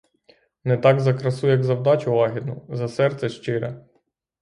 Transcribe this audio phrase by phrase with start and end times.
[0.63, 3.79] Не так за красу, як за вдачу лагідну, за серце щире.